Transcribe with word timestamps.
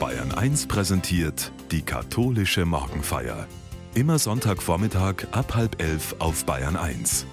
Bayern 0.00 0.32
1 0.32 0.66
präsentiert 0.66 1.52
die 1.70 1.82
katholische 1.82 2.64
Morgenfeier. 2.64 3.46
Immer 3.94 4.18
Sonntagvormittag 4.18 5.26
ab 5.32 5.54
halb 5.54 5.78
elf 5.82 6.16
auf 6.20 6.46
Bayern 6.46 6.74
1. 6.74 7.26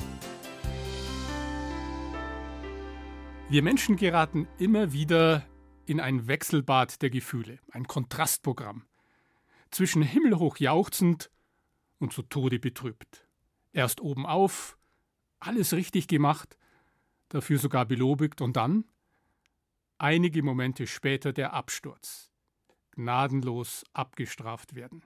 Wir 3.48 3.64
Menschen 3.64 3.96
geraten 3.96 4.50
immer 4.60 4.92
wieder 4.92 5.46
in 5.86 6.02
ein 6.02 6.28
Wechselbad 6.28 7.02
der 7.02 7.10
Gefühle, 7.10 7.60
ein 7.72 7.88
Kontrastprogramm. 7.88 8.84
Zwischen 9.72 10.02
himmelhoch 10.02 10.58
jauchzend 10.58 11.32
und 12.00 12.12
zu 12.12 12.22
Tode 12.22 12.60
betrübt. 12.60 13.26
Erst 13.72 14.02
oben 14.02 14.26
auf, 14.26 14.78
alles 15.40 15.72
richtig 15.72 16.10
gemacht, 16.10 16.58
dafür 17.30 17.60
sogar 17.60 17.86
belobigt 17.86 18.42
und 18.42 18.58
dann, 18.58 18.84
einige 19.98 20.44
Momente 20.44 20.86
später, 20.86 21.32
der 21.32 21.54
Absturz 21.54 22.30
gnadenlos 22.98 23.86
abgestraft 23.94 24.76
werden. 24.76 25.06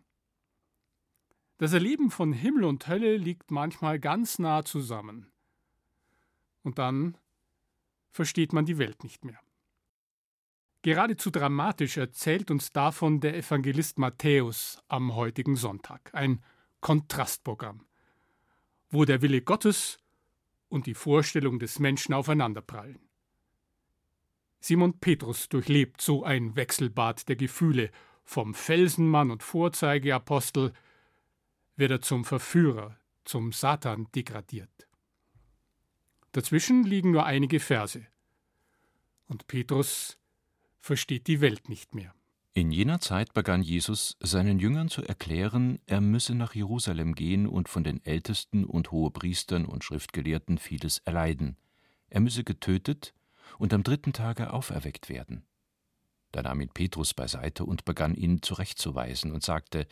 Das 1.58 1.74
Erleben 1.74 2.10
von 2.10 2.34
Himmel 2.34 2.64
und 2.64 2.88
Hölle 2.88 3.18
liegt 3.18 3.52
manchmal 3.52 4.00
ganz 4.00 4.40
nah 4.40 4.66
zusammen. 4.66 5.32
Und 6.64 6.80
dann 6.80 7.18
versteht 8.10 8.52
man 8.52 8.66
die 8.66 8.80
Welt 8.80 9.04
nicht 9.04 9.24
mehr. 9.24 9.40
Geradezu 10.82 11.30
dramatisch 11.30 11.98
erzählt 11.98 12.50
uns 12.50 12.72
davon 12.72 13.20
der 13.20 13.38
Evangelist 13.38 14.00
Matthäus 14.00 14.82
am 14.88 15.14
heutigen 15.14 15.56
Sonntag. 15.56 16.10
Ein 16.14 16.44
Kontrastprogramm, 16.80 17.86
wo 18.90 19.06
der 19.06 19.22
Wille 19.22 19.44
Gottes 19.44 20.00
und 20.70 20.88
die 20.88 20.96
Vorstellung 20.96 21.60
des 21.60 21.78
Menschen 21.78 22.16
aufeinanderprallen. 22.16 23.11
Simon 24.62 25.00
Petrus 25.00 25.50
durchlebt 25.50 26.02
so 26.02 26.24
ein 26.24 26.56
Wechselbad 26.56 27.28
der 27.28 27.36
Gefühle. 27.36 27.90
Vom 28.24 28.54
Felsenmann 28.54 29.32
und 29.32 29.42
Vorzeigeapostel 29.42 30.72
wird 31.76 31.92
er 31.92 32.02
zum 32.02 32.24
Verführer, 32.24 32.96
zum 33.26 33.52
Satan 33.52 34.08
degradiert. 34.16 34.88
Dazwischen 36.32 36.84
liegen 36.84 37.12
nur 37.12 37.26
einige 37.26 37.60
Verse. 37.60 38.06
Und 39.28 39.48
Petrus 39.48 40.20
versteht 40.80 41.28
die 41.28 41.42
Welt 41.42 41.68
nicht 41.68 41.96
mehr. 41.96 42.14
In 42.54 42.72
jener 42.72 43.00
Zeit 43.00 43.34
begann 43.34 43.64
Jesus 43.64 44.18
seinen 44.20 44.60
Jüngern 44.60 44.90
zu 44.90 45.02
erklären, 45.02 45.80
er 45.86 46.02
müsse 46.02 46.36
nach 46.36 46.54
Jerusalem 46.54 47.16
gehen 47.16 47.48
und 47.48 47.68
von 47.70 47.84
den 47.84 48.06
Ältesten 48.06 48.66
und 48.66 48.92
Hohepriestern 48.92 49.66
und 49.66 49.84
Schriftgelehrten 49.84 50.58
vieles 50.58 51.00
erleiden. 51.00 51.58
Er 52.10 52.20
müsse 52.20 52.44
getötet 52.44 53.14
und 53.58 53.74
am 53.74 53.84
dritten 53.84 54.14
Tage 54.14 54.54
auferweckt 54.54 55.10
werden. 55.10 55.46
Da 56.32 56.42
nahm 56.42 56.62
ihn 56.62 56.70
Petrus 56.70 57.14
beiseite 57.14 57.66
und 57.66 57.86
begann 57.86 58.16
ihn 58.16 58.42
zurechtzuweisen 58.42 59.32
und 59.32 59.44
sagte: 59.44 59.88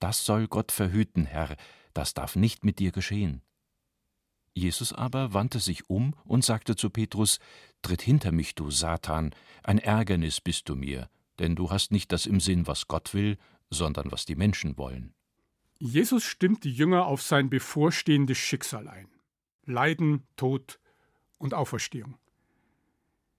Das 0.00 0.24
soll 0.24 0.46
Gott 0.46 0.72
verhüten, 0.72 1.24
Herr, 1.24 1.56
das 1.94 2.14
darf 2.14 2.36
nicht 2.36 2.64
mit 2.64 2.78
dir 2.78 2.92
geschehen. 2.92 3.42
Jesus 4.54 4.92
aber 4.92 5.32
wandte 5.34 5.60
sich 5.60 5.88
um 5.88 6.14
und 6.24 6.44
sagte 6.44 6.76
zu 6.76 6.90
Petrus: 6.90 7.38
Tritt 7.82 8.02
hinter 8.02 8.32
mich, 8.32 8.54
du 8.54 8.70
Satan, 8.70 9.34
ein 9.62 9.78
Ärgernis 9.78 10.40
bist 10.40 10.68
du 10.68 10.74
mir, 10.74 11.08
denn 11.38 11.56
du 11.56 11.70
hast 11.70 11.92
nicht 11.92 12.12
das 12.12 12.26
im 12.26 12.40
Sinn, 12.40 12.66
was 12.66 12.88
Gott 12.88 13.14
will, 13.14 13.38
sondern 13.70 14.10
was 14.10 14.26
die 14.26 14.36
Menschen 14.36 14.76
wollen. 14.76 15.14
Jesus 15.78 16.24
stimmt 16.24 16.64
die 16.64 16.72
Jünger 16.72 17.06
auf 17.06 17.22
sein 17.22 17.48
bevorstehendes 17.48 18.36
Schicksal 18.36 18.88
ein: 18.88 19.08
Leiden, 19.64 20.26
Tod 20.36 20.80
und 21.38 21.54
Auferstehung. 21.54 22.18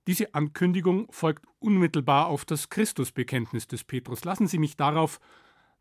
Diese 0.09 0.33
Ankündigung 0.33 1.05
folgt 1.11 1.45
unmittelbar 1.59 2.29
auf 2.29 2.43
das 2.43 2.71
Christusbekenntnis 2.71 3.67
des 3.67 3.83
Petrus. 3.83 4.25
Lassen 4.25 4.47
Sie 4.47 4.57
mich 4.57 4.75
darauf 4.75 5.19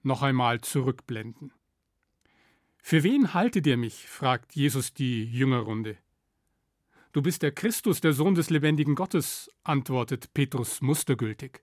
noch 0.02 0.20
einmal 0.20 0.60
zurückblenden. 0.60 1.50
Für 2.76 3.04
wen 3.04 3.32
haltet 3.32 3.66
ihr 3.66 3.78
mich? 3.78 4.06
fragt 4.06 4.54
Jesus 4.54 4.92
die 4.92 5.24
Jüngerrunde. 5.24 5.96
Du 7.12 7.22
bist 7.22 7.40
der 7.40 7.52
Christus, 7.52 8.02
der 8.02 8.12
Sohn 8.12 8.34
des 8.34 8.50
lebendigen 8.50 8.96
Gottes, 8.96 9.50
antwortet 9.64 10.34
Petrus 10.34 10.82
mustergültig. 10.82 11.62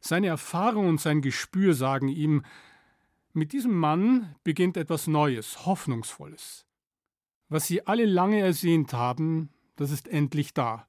Seine 0.00 0.26
Erfahrung 0.26 0.88
und 0.88 1.00
sein 1.00 1.20
Gespür 1.20 1.74
sagen 1.74 2.08
ihm, 2.08 2.42
mit 3.32 3.52
diesem 3.52 3.78
Mann 3.78 4.34
beginnt 4.42 4.76
etwas 4.76 5.06
Neues, 5.06 5.66
Hoffnungsvolles. 5.66 6.66
Was 7.48 7.68
sie 7.68 7.86
alle 7.86 8.06
lange 8.06 8.40
ersehnt 8.40 8.92
haben, 8.92 9.50
das 9.76 9.92
ist 9.92 10.08
endlich 10.08 10.52
da 10.52 10.88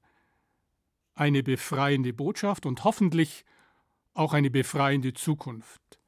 eine 1.18 1.42
befreiende 1.42 2.12
Botschaft 2.12 2.66
und 2.66 2.84
hoffentlich 2.84 3.44
auch 4.14 4.32
eine 4.32 4.50
befreiende 4.50 5.12
Zukunft, 5.12 6.00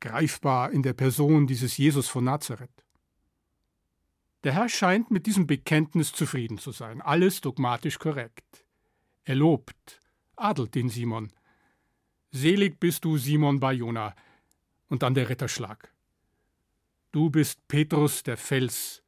greifbar 0.00 0.70
in 0.70 0.82
der 0.82 0.92
Person 0.92 1.46
dieses 1.46 1.76
Jesus 1.76 2.08
von 2.08 2.24
Nazareth. 2.24 2.84
Der 4.44 4.52
Herr 4.52 4.68
scheint 4.68 5.10
mit 5.10 5.26
diesem 5.26 5.46
Bekenntnis 5.46 6.12
zufrieden 6.12 6.58
zu 6.58 6.70
sein, 6.70 7.00
alles 7.00 7.40
dogmatisch 7.40 7.98
korrekt. 7.98 8.64
Er 9.24 9.36
lobt, 9.36 10.00
adelt 10.36 10.74
den 10.74 10.88
Simon. 10.88 11.32
Selig 12.30 12.78
bist 12.78 13.04
du, 13.04 13.16
Simon 13.16 13.60
Bajona, 13.60 14.14
und 14.88 15.02
dann 15.02 15.14
der 15.14 15.28
Ritterschlag. 15.28 15.94
Du 17.12 17.30
bist 17.30 17.66
Petrus 17.68 18.22
der 18.22 18.36
Fels. 18.36 19.02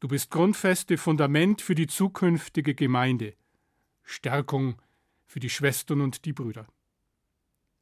Du 0.00 0.08
bist 0.08 0.30
grundfeste 0.30 0.98
Fundament 0.98 1.62
für 1.62 1.74
die 1.74 1.86
zukünftige 1.86 2.74
Gemeinde. 2.74 3.34
Stärkung 4.02 4.80
für 5.26 5.40
die 5.40 5.50
Schwestern 5.50 6.00
und 6.00 6.24
die 6.24 6.32
Brüder. 6.32 6.66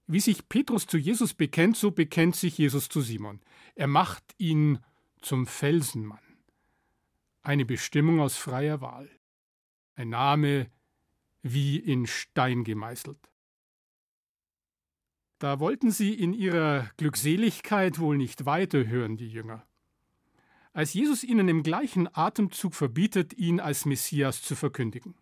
Wie 0.07 0.21
sich 0.21 0.49
Petrus 0.49 0.87
zu 0.87 0.99
Jesus 0.99 1.35
bekennt, 1.35 1.77
so 1.77 1.91
bekennt 1.91 2.35
sich 2.35 2.59
Jesus 2.59 2.89
zu 2.89 3.01
Simon. 3.01 3.41
Er 3.75 3.87
macht 3.87 4.25
ihn 4.39 4.81
zum 5.21 5.47
Felsenmann. 5.47 6.19
Eine 7.43 7.65
Bestimmung 7.65 8.21
aus 8.21 8.37
freier 8.37 8.81
Wahl. 8.81 9.09
Ein 9.95 10.11
Name 10.11 10.71
wie 11.43 11.77
in 11.77 12.07
Stein 12.07 12.65
gemeißelt. 12.65 13.31
Da 15.39 15.59
wollten 15.59 15.91
sie 15.91 16.13
in 16.13 16.35
ihrer 16.35 16.91
Glückseligkeit 16.99 17.99
wohl 17.99 18.19
nicht 18.19 18.45
weiterhören, 18.45 19.17
die 19.17 19.29
Jünger. 19.29 19.67
Als 20.73 20.93
Jesus 20.93 21.25
ihnen 21.25 21.49
im 21.49 21.63
gleichen 21.63 22.09
Atemzug 22.15 22.75
verbietet, 22.75 23.33
ihn 23.33 23.59
als 23.59 23.87
Messias 23.87 24.43
zu 24.43 24.55
verkündigen. 24.55 25.15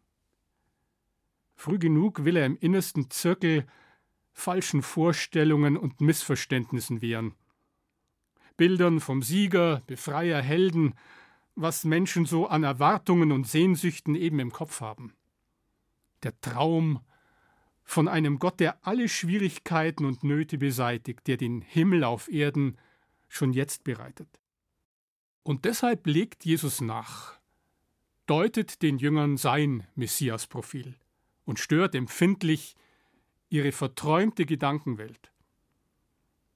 Früh 1.59 1.81
genug 1.81 2.25
will 2.25 2.37
er 2.37 2.47
im 2.47 2.57
innersten 2.57 3.11
Zirkel 3.11 3.67
falschen 4.33 4.81
Vorstellungen 4.81 5.77
und 5.77 6.01
Missverständnissen 6.01 7.03
wehren. 7.03 7.35
Bildern 8.57 9.01
vom 9.01 9.23
Sieger, 9.23 9.83
Befreier, 9.89 10.41
Helden, 10.41 10.95
was 11.57 11.83
Menschen 11.83 12.27
so 12.27 12.47
an 12.47 12.63
Erwartungen 12.63 13.33
und 13.33 13.49
Sehnsüchten 13.49 14.15
eben 14.15 14.39
im 14.39 14.53
Kopf 14.53 14.81
haben. 14.81 15.15
Der 16.23 16.41
Traum 16.41 17.01
von 17.83 18.07
einem 18.07 18.39
Gott, 18.39 18.61
der 18.61 18.87
alle 18.87 19.09
Schwierigkeiten 19.09 20.05
und 20.05 20.23
Nöte 20.23 20.59
beseitigt, 20.59 21.27
der 21.27 21.39
den 21.39 21.61
Himmel 21.61 22.05
auf 22.05 22.31
Erden 22.31 22.79
schon 23.27 23.53
jetzt 23.53 23.83
bereitet. 23.83 24.29
Und 25.43 25.65
deshalb 25.65 26.07
legt 26.07 26.45
Jesus 26.45 26.81
nach, 26.81 27.41
deutet 28.27 28.81
den 28.81 28.99
Jüngern 28.99 29.37
sein 29.37 29.89
Messiasprofil 29.97 30.95
und 31.49 31.59
stört 31.59 31.95
empfindlich 31.95 32.77
ihre 33.49 33.73
verträumte 33.73 34.45
Gedankenwelt. 34.45 35.33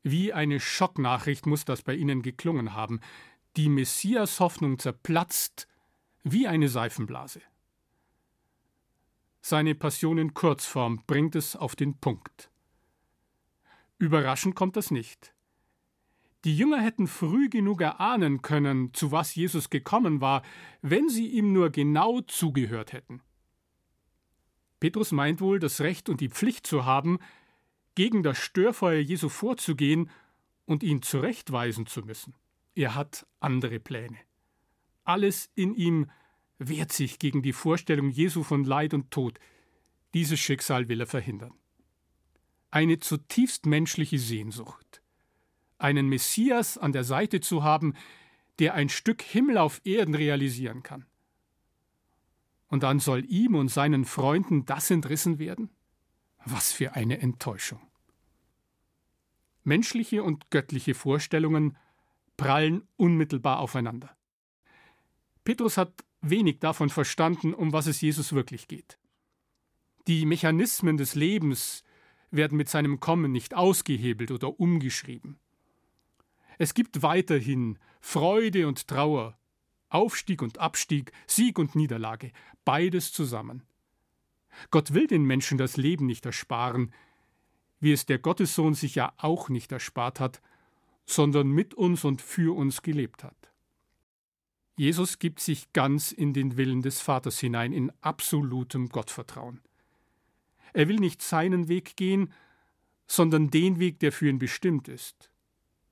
Wie 0.03 0.35
eine 0.35 0.61
Schocknachricht 0.61 1.47
muss 1.47 1.65
das 1.65 1.81
bei 1.81 1.95
ihnen 1.95 2.21
geklungen 2.21 2.75
haben. 2.75 3.01
Die 3.57 3.71
Messias-Hoffnung 3.71 4.79
zerplatzt 4.79 5.67
wie 6.25 6.47
eine 6.47 6.69
Seifenblase. 6.69 7.41
Seine 9.41 9.75
Passion 9.75 10.19
in 10.19 10.35
Kurzform 10.35 11.03
bringt 11.07 11.37
es 11.37 11.57
auf 11.57 11.75
den 11.75 11.97
Punkt. 11.97 12.51
Überraschend 13.99 14.55
kommt 14.55 14.77
das 14.77 14.91
nicht. 14.91 15.33
Die 16.45 16.55
Jünger 16.55 16.83
hätten 16.83 17.07
früh 17.07 17.49
genug 17.49 17.81
erahnen 17.81 18.43
können, 18.43 18.93
zu 18.93 19.11
was 19.11 19.35
Jesus 19.35 19.71
gekommen 19.71 20.21
war, 20.21 20.43
wenn 20.83 21.09
sie 21.09 21.29
ihm 21.29 21.55
nur 21.55 21.71
genau 21.71 22.21
zugehört 22.21 22.93
hätten. 22.93 23.23
Petrus 24.83 25.13
meint 25.13 25.41
wohl, 25.41 25.61
das 25.61 25.81
Recht 25.81 26.09
und 26.09 26.21
die 26.21 26.29
Pflicht 26.29 26.67
zu 26.67 26.85
haben, 26.85 27.21
gegen 27.95 28.25
das 28.25 28.37
Störfeuer 28.39 28.99
Jesu 28.99 29.29
vorzugehen 29.29 30.11
und 30.65 30.83
ihn 30.83 31.03
zurechtweisen 31.03 31.87
zu 31.87 32.01
müssen. 32.01 32.35
Er 32.75 32.97
hat 32.97 33.25
andere 33.39 33.79
Pläne. 33.79 34.19
Alles 35.05 35.53
in 35.55 35.73
ihm 35.77 36.11
wehrt 36.59 36.91
sich 36.91 37.21
gegen 37.21 37.43
die 37.43 37.53
Vorstellung 37.53 38.11
Jesu 38.11 38.43
von 38.43 38.65
Leid 38.65 38.93
und 38.93 39.13
Tod. 39.13 39.39
Dieses 40.15 40.41
Schicksal 40.41 40.89
will 40.89 40.99
er 40.99 41.07
verhindern. 41.07 41.55
Eine 42.73 42.99
zutiefst 42.99 43.67
menschliche 43.67 44.19
Sehnsucht, 44.19 45.01
einen 45.79 46.09
Messias 46.09 46.77
an 46.77 46.91
der 46.91 47.05
Seite 47.05 47.41
zu 47.41 47.63
haben, 47.63 47.95
der 48.59 48.75
ein 48.75 48.89
Stück 48.89 49.23
Himmel 49.23 49.59
auf 49.59 49.81
Erden 49.85 50.17
realisieren 50.17 50.83
kann. 50.83 51.07
Und 52.73 52.85
dann 52.85 53.01
soll 53.01 53.27
ihm 53.31 53.55
und 53.55 53.69
seinen 53.69 54.07
Freunden 54.07 54.65
das 54.65 54.91
entrissen 54.91 55.39
werden? 55.39 55.69
Was 56.47 56.73
für 56.73 56.95
eine 56.95 57.19
Enttäuschung. 57.19 57.83
Menschliche 59.63 60.23
und 60.23 60.49
göttliche 60.49 60.95
Vorstellungen 60.95 61.77
prallen 62.39 62.89
unmittelbar 62.97 63.59
aufeinander. 63.59 64.17
Petrus 65.45 65.77
hat 65.77 66.03
wenig 66.23 66.61
davon 66.61 66.89
verstanden, 66.89 67.53
um 67.53 67.75
was 67.75 67.87
es 67.87 68.01
Jesus 68.01 68.33
wirklich 68.33 68.69
geht. 68.69 68.99
Die 70.07 70.25
Mechanismen 70.25 70.97
des 70.97 71.15
Lebens 71.15 71.85
werden 72.31 72.57
mit 72.57 72.71
seinem 72.71 73.01
Kommen 73.01 73.33
nicht 73.33 73.53
ausgehebelt 73.53 74.31
oder 74.31 74.59
umgeschrieben. 74.59 75.39
Es 76.57 76.73
gibt 76.73 77.03
weiterhin 77.03 77.79
Freude 78.01 78.67
und 78.67 78.89
Trauer, 78.89 79.37
Aufstieg 79.95 80.43
und 80.43 80.59
Abstieg, 80.59 81.13
Sieg 81.27 81.59
und 81.59 81.75
Niederlage, 81.75 82.33
beides 82.65 83.13
zusammen. 83.13 83.63
Gott 84.71 84.95
will 84.95 85.07
den 85.07 85.25
Menschen 85.25 85.59
das 85.59 85.77
Leben 85.77 86.07
nicht 86.07 86.27
ersparen, 86.27 86.93
wie 87.81 87.93
es 87.93 88.07
der 88.07 88.19
Gottessohn 88.19 88.75
sich 88.75 88.95
ja 88.95 89.13
auch 89.17 89.49
nicht 89.49 89.73
erspart 89.73 90.21
hat, 90.21 90.41
sondern 91.05 91.51
mit 91.51 91.75
uns 91.75 92.05
und 92.05 92.23
für 92.23 92.57
uns 92.57 92.83
gelebt 92.83 93.25
hat. 93.25 93.53
Jesus 94.77 95.19
gibt 95.19 95.41
sich 95.41 95.73
ganz 95.73 96.13
in 96.13 96.33
den 96.33 96.57
Willen 96.57 96.83
des 96.83 97.01
Vaters 97.01 97.39
hinein, 97.39 97.73
in 97.73 97.93
absolutem 98.01 98.89
Gottvertrauen. 98.89 99.61
Er 100.73 100.89
will 100.89 100.97
nicht 100.97 101.23
seinen 101.23 101.69
Weg 101.69 101.97
gehen, 101.97 102.33
sondern 103.07 103.51
den 103.51 103.79
Weg, 103.79 103.99
der 104.01 104.13
für 104.13 104.29
ihn 104.29 104.39
bestimmt 104.39 104.89
ist. 104.89 105.31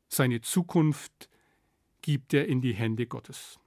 Seine 0.08 0.40
Zukunft 0.40 1.28
gibt 2.00 2.32
er 2.32 2.46
in 2.46 2.62
die 2.62 2.72
Hände 2.72 3.06
Gottes. 3.06 3.58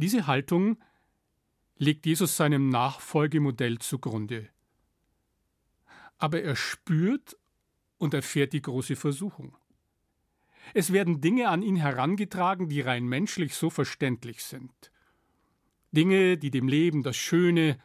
Diese 0.00 0.26
Haltung 0.26 0.78
legt 1.76 2.06
Jesus 2.06 2.34
seinem 2.34 2.70
Nachfolgemodell 2.70 3.80
zugrunde. 3.80 4.48
Aber 6.16 6.40
er 6.40 6.56
spürt 6.56 7.36
und 7.98 8.14
erfährt 8.14 8.54
die 8.54 8.62
große 8.62 8.96
Versuchung. 8.96 9.58
Es 10.72 10.94
werden 10.94 11.20
Dinge 11.20 11.50
an 11.50 11.60
ihn 11.60 11.76
herangetragen, 11.76 12.70
die 12.70 12.80
rein 12.80 13.04
menschlich 13.08 13.54
so 13.54 13.68
verständlich 13.68 14.42
sind. 14.42 14.72
Dinge, 15.92 16.38
die 16.38 16.50
dem 16.50 16.66
Leben 16.66 17.02
das 17.02 17.18
Schöne, 17.18 17.78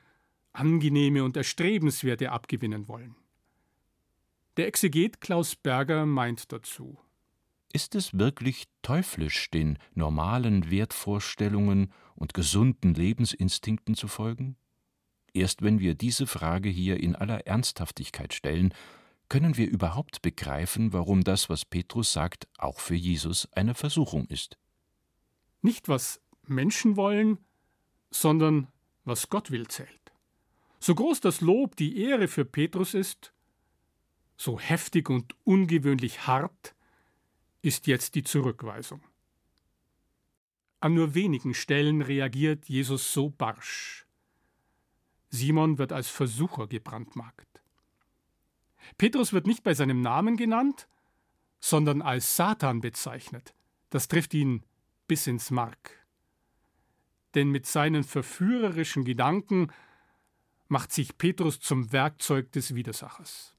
Angenehme 0.53 1.21
und 1.21 1.35
Erstrebenswerte 1.35 2.31
abgewinnen 2.31 2.87
wollen. 2.87 3.17
Der 4.55 4.67
Exeget 4.67 5.19
Klaus 5.19 5.57
Berger 5.57 6.05
meint 6.05 6.53
dazu. 6.53 6.97
Ist 7.75 7.93
es 7.93 8.17
wirklich 8.17 8.69
teuflisch, 8.83 9.51
den 9.51 9.77
normalen 9.95 10.71
Wertvorstellungen 10.71 11.91
und 12.15 12.33
gesunden 12.33 12.93
Lebensinstinkten 12.93 13.95
zu 13.95 14.07
folgen? 14.07 14.55
Erst 15.33 15.61
wenn 15.61 15.79
wir 15.79 15.93
diese 15.93 16.25
Frage 16.25 16.69
hier 16.69 17.03
in 17.03 17.17
aller 17.17 17.47
Ernsthaftigkeit 17.47 18.33
stellen, 18.33 18.73
können 19.27 19.57
wir 19.57 19.67
überhaupt 19.67 20.21
begreifen, 20.21 20.93
warum 20.93 21.25
das, 21.25 21.49
was 21.49 21.65
Petrus 21.65 22.13
sagt, 22.13 22.47
auch 22.57 22.79
für 22.79 22.95
Jesus 22.95 23.51
eine 23.51 23.73
Versuchung 23.75 24.25
ist. 24.27 24.57
Nicht 25.61 25.89
was 25.89 26.21
Menschen 26.43 26.95
wollen, 26.95 27.39
sondern 28.09 28.69
was 29.03 29.27
Gott 29.27 29.51
will 29.51 29.67
zählt. 29.67 30.13
So 30.79 30.95
groß 30.95 31.19
das 31.19 31.41
Lob, 31.41 31.75
die 31.75 32.01
Ehre 32.01 32.29
für 32.29 32.45
Petrus 32.45 32.93
ist, 32.93 33.33
so 34.37 34.61
heftig 34.61 35.09
und 35.09 35.35
ungewöhnlich 35.43 36.25
hart 36.25 36.74
ist 37.65 37.87
jetzt 37.87 38.13
die 38.13 38.23
Zurückweisung. 38.23 39.01
An 40.79 40.93
nur 40.93 41.15
wenigen 41.15 41.55
Stellen 41.55 42.03
reagiert 42.03 42.69
Jesus 42.69 43.11
so 43.11 43.31
barsch. 43.31 44.05
Simon 45.31 45.79
wird 45.79 45.91
als 45.91 46.07
Versucher 46.07 46.67
gebrandmarkt. 46.67 47.63
Petrus 48.99 49.33
wird 49.33 49.47
nicht 49.47 49.63
bei 49.63 49.73
seinem 49.73 50.01
Namen 50.01 50.37
genannt, 50.37 50.87
sondern 51.59 52.03
als 52.03 52.35
Satan 52.35 52.81
bezeichnet. 52.81 53.55
Das 53.89 54.07
trifft 54.07 54.35
ihn 54.35 54.63
bis 55.07 55.25
ins 55.25 55.49
Mark. 55.49 56.05
Denn 57.33 57.49
mit 57.49 57.65
seinen 57.65 58.03
verführerischen 58.03 59.05
Gedanken 59.05 59.71
macht 60.67 60.91
sich 60.91 61.17
Petrus 61.17 61.59
zum 61.59 61.91
Werkzeug 61.91 62.51
des 62.51 62.75
Widersachers. 62.75 63.57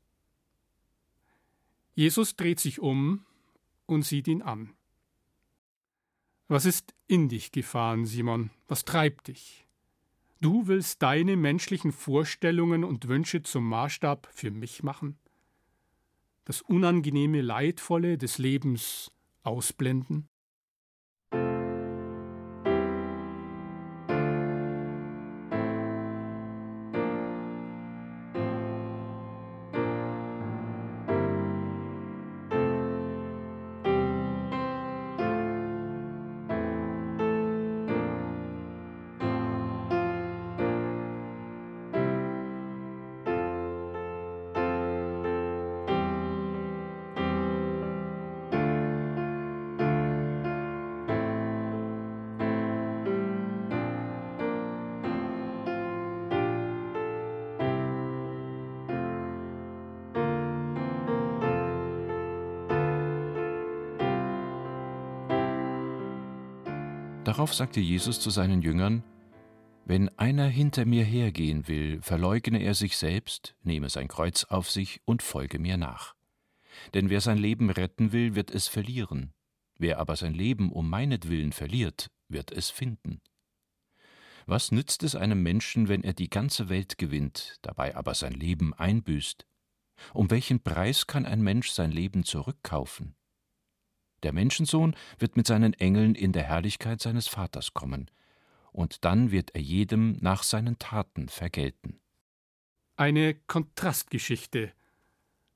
Jesus 1.94 2.36
dreht 2.36 2.60
sich 2.60 2.78
um 2.78 3.25
und 3.86 4.02
sieht 4.02 4.28
ihn 4.28 4.42
an. 4.42 4.74
Was 6.48 6.64
ist 6.64 6.94
in 7.08 7.28
dich 7.28 7.50
gefahren, 7.50 8.06
Simon? 8.06 8.50
Was 8.68 8.84
treibt 8.84 9.28
dich? 9.28 9.66
Du 10.40 10.66
willst 10.66 11.02
deine 11.02 11.36
menschlichen 11.36 11.92
Vorstellungen 11.92 12.84
und 12.84 13.08
Wünsche 13.08 13.42
zum 13.42 13.68
Maßstab 13.68 14.28
für 14.32 14.50
mich 14.50 14.82
machen? 14.82 15.18
Das 16.44 16.62
unangenehme, 16.62 17.40
leidvolle 17.40 18.18
des 18.18 18.38
Lebens 18.38 19.10
ausblenden? 19.42 20.28
Darauf 67.36 67.52
sagte 67.52 67.80
Jesus 67.80 68.18
zu 68.18 68.30
seinen 68.30 68.62
Jüngern, 68.62 69.04
Wenn 69.84 70.08
einer 70.18 70.46
hinter 70.46 70.86
mir 70.86 71.04
hergehen 71.04 71.68
will, 71.68 72.00
verleugne 72.00 72.62
er 72.62 72.72
sich 72.72 72.96
selbst, 72.96 73.54
nehme 73.62 73.90
sein 73.90 74.08
Kreuz 74.08 74.44
auf 74.44 74.70
sich 74.70 75.02
und 75.04 75.20
folge 75.20 75.58
mir 75.58 75.76
nach. 75.76 76.14
Denn 76.94 77.10
wer 77.10 77.20
sein 77.20 77.36
Leben 77.36 77.68
retten 77.68 78.12
will, 78.12 78.34
wird 78.36 78.50
es 78.50 78.68
verlieren, 78.68 79.34
wer 79.76 79.98
aber 79.98 80.16
sein 80.16 80.32
Leben 80.32 80.72
um 80.72 80.88
meinetwillen 80.88 81.52
verliert, 81.52 82.10
wird 82.28 82.52
es 82.52 82.70
finden. 82.70 83.20
Was 84.46 84.72
nützt 84.72 85.02
es 85.02 85.14
einem 85.14 85.42
Menschen, 85.42 85.88
wenn 85.88 86.04
er 86.04 86.14
die 86.14 86.30
ganze 86.30 86.70
Welt 86.70 86.96
gewinnt, 86.96 87.58
dabei 87.60 87.94
aber 87.96 88.14
sein 88.14 88.32
Leben 88.32 88.72
einbüßt? 88.72 89.46
Um 90.14 90.30
welchen 90.30 90.62
Preis 90.62 91.06
kann 91.06 91.26
ein 91.26 91.42
Mensch 91.42 91.68
sein 91.68 91.92
Leben 91.92 92.24
zurückkaufen? 92.24 93.14
Der 94.26 94.32
Menschensohn 94.32 94.96
wird 95.20 95.36
mit 95.36 95.46
seinen 95.46 95.72
Engeln 95.74 96.16
in 96.16 96.32
der 96.32 96.42
Herrlichkeit 96.42 97.00
seines 97.00 97.28
Vaters 97.28 97.74
kommen, 97.74 98.10
und 98.72 99.04
dann 99.04 99.30
wird 99.30 99.54
er 99.54 99.60
jedem 99.60 100.16
nach 100.20 100.42
seinen 100.42 100.80
Taten 100.80 101.28
vergelten. 101.28 102.00
Eine 102.96 103.34
Kontrastgeschichte 103.34 104.72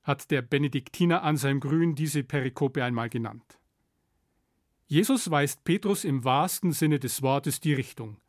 hat 0.03 0.31
der 0.31 0.41
Benediktiner 0.41 1.21
Anselm 1.23 1.59
Grün 1.59 1.95
diese 1.95 2.23
Perikope 2.23 2.81
einmal 2.81 3.09
genannt. 3.09 3.59
Jesus 4.87 5.29
weist 5.29 5.65
Petrus 5.65 6.05
im 6.05 6.23
wahrsten 6.23 6.71
Sinne 6.71 6.97
des 6.97 7.21
Wortes 7.21 7.59
die 7.59 7.73
Richtung. 7.73 8.21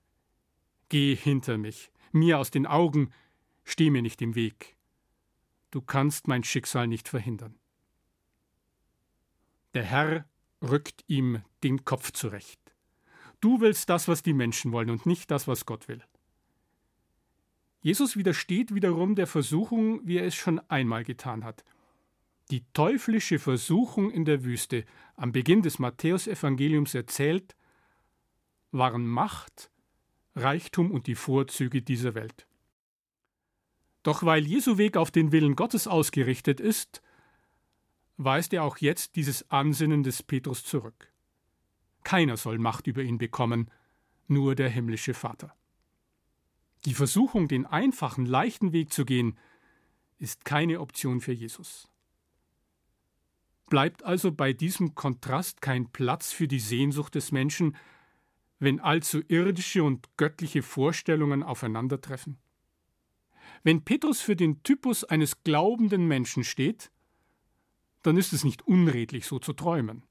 Geh 0.88 1.14
hinter 1.14 1.56
mich, 1.56 1.92
mir 2.10 2.40
aus 2.40 2.50
den 2.50 2.66
Augen, 2.66 3.12
steh 3.62 3.90
mir 3.90 4.02
nicht 4.02 4.20
im 4.20 4.34
Weg. 4.34 4.76
Du 5.70 5.80
kannst 5.80 6.26
mein 6.26 6.42
Schicksal 6.42 6.88
nicht 6.88 7.08
verhindern. 7.08 7.60
Der 9.74 9.84
Herr 9.84 10.26
rückt 10.62 11.04
ihm 11.08 11.42
den 11.62 11.84
Kopf 11.84 12.12
zurecht. 12.12 12.60
Du 13.40 13.60
willst 13.60 13.88
das, 13.88 14.08
was 14.08 14.22
die 14.22 14.32
Menschen 14.32 14.72
wollen 14.72 14.90
und 14.90 15.04
nicht 15.04 15.30
das, 15.30 15.48
was 15.48 15.66
Gott 15.66 15.88
will. 15.88 16.02
Jesus 17.80 18.16
widersteht 18.16 18.72
wiederum 18.72 19.16
der 19.16 19.26
Versuchung, 19.26 20.06
wie 20.06 20.18
er 20.18 20.26
es 20.26 20.36
schon 20.36 20.60
einmal 20.70 21.02
getan 21.02 21.44
hat. 21.44 21.64
Die 22.52 22.64
teuflische 22.72 23.40
Versuchung 23.40 24.10
in 24.10 24.24
der 24.24 24.44
Wüste, 24.44 24.84
am 25.16 25.32
Beginn 25.32 25.62
des 25.62 25.80
Matthäusevangeliums 25.80 26.94
erzählt, 26.94 27.56
waren 28.70 29.04
Macht, 29.04 29.70
Reichtum 30.36 30.92
und 30.92 31.08
die 31.08 31.16
Vorzüge 31.16 31.82
dieser 31.82 32.14
Welt. 32.14 32.46
Doch 34.04 34.22
weil 34.22 34.46
Jesu 34.46 34.78
Weg 34.78 34.96
auf 34.96 35.10
den 35.10 35.32
Willen 35.32 35.56
Gottes 35.56 35.88
ausgerichtet 35.88 36.60
ist, 36.60 37.02
weist 38.16 38.52
er 38.52 38.64
auch 38.64 38.78
jetzt 38.78 39.16
dieses 39.16 39.50
Ansinnen 39.50 40.02
des 40.02 40.22
Petrus 40.22 40.64
zurück. 40.64 41.12
Keiner 42.04 42.36
soll 42.36 42.58
Macht 42.58 42.86
über 42.86 43.02
ihn 43.02 43.18
bekommen, 43.18 43.70
nur 44.28 44.54
der 44.54 44.68
himmlische 44.68 45.14
Vater. 45.14 45.54
Die 46.84 46.94
Versuchung, 46.94 47.48
den 47.48 47.66
einfachen, 47.66 48.26
leichten 48.26 48.72
Weg 48.72 48.92
zu 48.92 49.04
gehen, 49.04 49.38
ist 50.18 50.44
keine 50.44 50.80
Option 50.80 51.20
für 51.20 51.32
Jesus. 51.32 51.88
Bleibt 53.68 54.04
also 54.04 54.32
bei 54.32 54.52
diesem 54.52 54.94
Kontrast 54.94 55.62
kein 55.62 55.90
Platz 55.90 56.30
für 56.30 56.46
die 56.46 56.60
Sehnsucht 56.60 57.14
des 57.14 57.32
Menschen, 57.32 57.76
wenn 58.58 58.80
allzu 58.80 59.22
irdische 59.28 59.82
und 59.82 60.16
göttliche 60.16 60.62
Vorstellungen 60.62 61.42
aufeinandertreffen? 61.42 62.38
Wenn 63.64 63.82
Petrus 63.82 64.20
für 64.20 64.36
den 64.36 64.62
Typus 64.62 65.02
eines 65.02 65.42
glaubenden 65.42 66.06
Menschen 66.06 66.44
steht, 66.44 66.91
dann 68.02 68.16
ist 68.16 68.32
es 68.32 68.44
nicht 68.44 68.66
unredlich, 68.66 69.26
so 69.26 69.38
zu 69.38 69.52
träumen. 69.52 70.04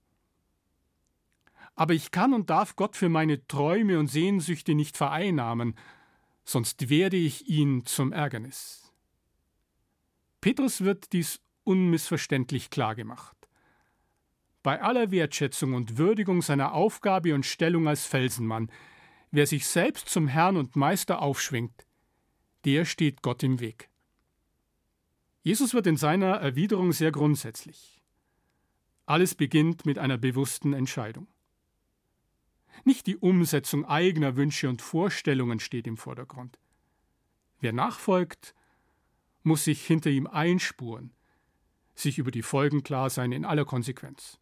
Aber 1.75 1.93
ich 1.93 2.11
kann 2.11 2.33
und 2.33 2.49
darf 2.49 2.75
Gott 2.75 2.95
für 2.95 3.09
meine 3.09 3.45
Träume 3.47 3.99
und 3.99 4.07
Sehnsüchte 4.07 4.75
nicht 4.75 4.97
vereinnahmen, 4.97 5.75
sonst 6.43 6.89
werde 6.89 7.17
ich 7.17 7.47
ihn 7.47 7.85
zum 7.85 8.11
Ärgernis. 8.11 8.91
Petrus 10.41 10.81
wird 10.81 11.13
dies 11.13 11.39
unmissverständlich 11.63 12.69
klargemacht. 12.69 13.37
Bei 14.63 14.81
aller 14.81 15.11
Wertschätzung 15.11 15.73
und 15.73 15.97
Würdigung 15.97 16.41
seiner 16.41 16.73
Aufgabe 16.73 17.33
und 17.33 17.45
Stellung 17.45 17.87
als 17.87 18.05
Felsenmann, 18.05 18.71
wer 19.31 19.47
sich 19.47 19.67
selbst 19.67 20.09
zum 20.09 20.27
Herrn 20.27 20.57
und 20.57 20.75
Meister 20.75 21.21
aufschwingt, 21.21 21.85
der 22.65 22.85
steht 22.85 23.21
Gott 23.21 23.43
im 23.43 23.59
Weg. 23.59 23.90
Jesus 25.43 25.73
wird 25.73 25.87
in 25.87 25.97
seiner 25.97 26.35
Erwiderung 26.35 26.91
sehr 26.91 27.11
grundsätzlich. 27.11 28.01
Alles 29.05 29.35
beginnt 29.35 29.85
mit 29.85 29.97
einer 29.97 30.17
bewussten 30.17 30.73
Entscheidung. 30.73 31.27
Nicht 32.83 33.07
die 33.07 33.17
Umsetzung 33.17 33.85
eigener 33.85 34.35
Wünsche 34.35 34.69
und 34.69 34.81
Vorstellungen 34.81 35.59
steht 35.59 35.87
im 35.87 35.97
Vordergrund. 35.97 36.59
Wer 37.59 37.73
nachfolgt, 37.73 38.55
muss 39.43 39.63
sich 39.65 39.85
hinter 39.85 40.09
ihm 40.09 40.27
einspuren, 40.27 41.13
sich 41.95 42.17
über 42.17 42.31
die 42.31 42.43
Folgen 42.43 42.83
klar 42.83 43.09
sein 43.09 43.31
in 43.31 43.45
aller 43.45 43.65
Konsequenz. 43.65 44.39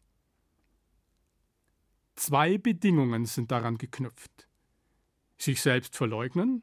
Zwei 2.14 2.58
Bedingungen 2.58 3.24
sind 3.24 3.50
daran 3.50 3.78
geknüpft. 3.78 4.46
Sich 5.38 5.62
selbst 5.62 5.96
verleugnen 5.96 6.62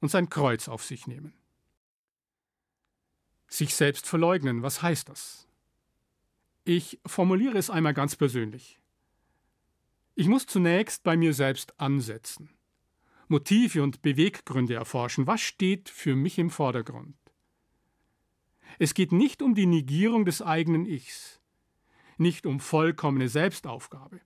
und 0.00 0.10
sein 0.10 0.28
Kreuz 0.28 0.68
auf 0.68 0.84
sich 0.84 1.06
nehmen. 1.06 1.39
Sich 3.50 3.74
selbst 3.74 4.06
verleugnen, 4.06 4.62
was 4.62 4.80
heißt 4.80 5.08
das? 5.08 5.48
Ich 6.64 7.00
formuliere 7.04 7.58
es 7.58 7.68
einmal 7.68 7.94
ganz 7.94 8.14
persönlich. 8.14 8.80
Ich 10.14 10.28
muss 10.28 10.46
zunächst 10.46 11.02
bei 11.02 11.16
mir 11.16 11.34
selbst 11.34 11.78
ansetzen, 11.80 12.50
Motive 13.26 13.82
und 13.82 14.02
Beweggründe 14.02 14.74
erforschen. 14.74 15.26
Was 15.26 15.40
steht 15.40 15.88
für 15.88 16.14
mich 16.14 16.38
im 16.38 16.50
Vordergrund? 16.50 17.16
Es 18.78 18.94
geht 18.94 19.10
nicht 19.10 19.42
um 19.42 19.56
die 19.56 19.66
Negierung 19.66 20.24
des 20.24 20.42
eigenen 20.42 20.86
Ichs, 20.86 21.40
nicht 22.18 22.46
um 22.46 22.60
vollkommene 22.60 23.28
Selbstaufgabe, 23.28 24.20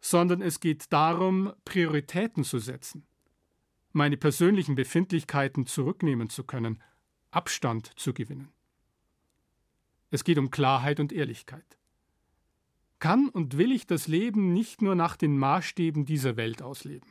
sondern 0.00 0.42
es 0.42 0.60
geht 0.60 0.92
darum, 0.92 1.54
Prioritäten 1.64 2.44
zu 2.44 2.58
setzen, 2.58 3.06
meine 3.92 4.18
persönlichen 4.18 4.74
Befindlichkeiten 4.74 5.66
zurücknehmen 5.66 6.28
zu 6.28 6.44
können, 6.44 6.82
Abstand 7.30 7.98
zu 7.98 8.12
gewinnen. 8.12 8.52
Es 10.10 10.24
geht 10.24 10.38
um 10.38 10.50
Klarheit 10.50 10.98
und 10.98 11.12
Ehrlichkeit. 11.12 11.78
Kann 12.98 13.28
und 13.28 13.56
will 13.56 13.72
ich 13.72 13.86
das 13.86 14.08
Leben 14.08 14.52
nicht 14.52 14.82
nur 14.82 14.94
nach 14.94 15.16
den 15.16 15.38
Maßstäben 15.38 16.04
dieser 16.04 16.36
Welt 16.36 16.60
ausleben? 16.60 17.08